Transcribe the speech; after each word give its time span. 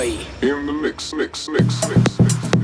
Enjoy. 0.00 0.26
In 0.40 0.66
the 0.66 0.72
mix, 0.72 1.12
mix, 1.12 1.46
mix, 1.48 1.88
mix, 1.88 2.18
mix. 2.18 2.59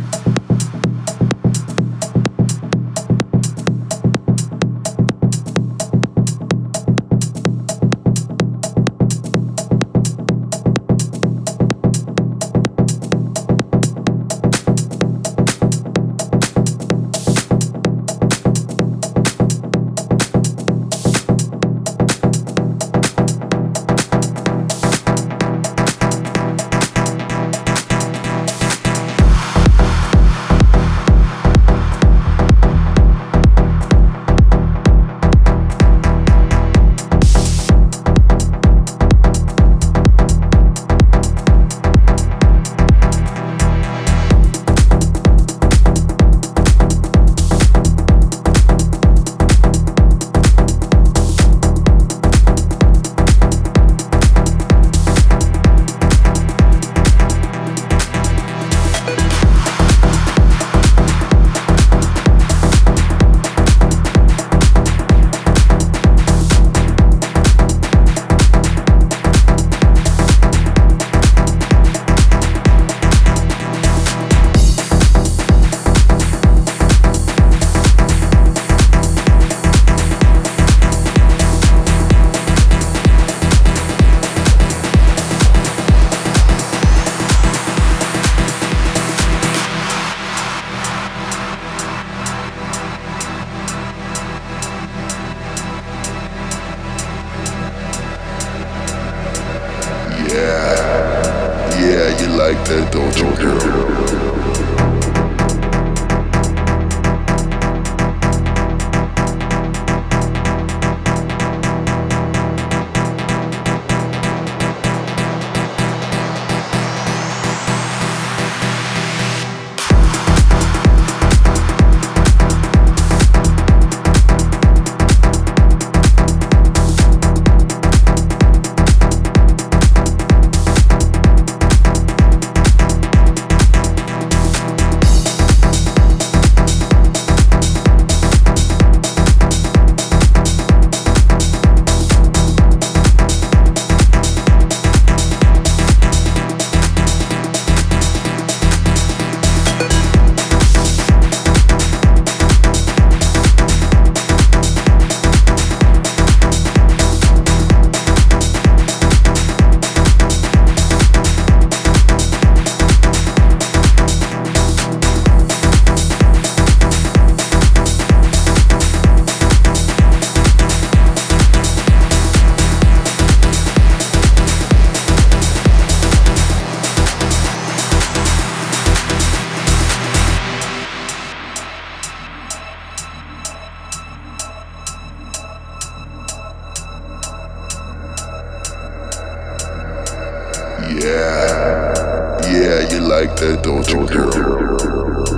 Dojo 193.67 194.07
Girl. 194.07 195.36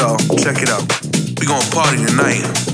Check 0.00 0.62
it 0.62 0.70
out. 0.70 0.80
We 1.38 1.46
gonna 1.46 1.70
party 1.70 2.02
tonight. 2.06 2.69